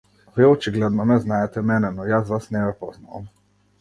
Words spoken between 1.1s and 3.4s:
ме знаете мене, но јас вас не ве познавам.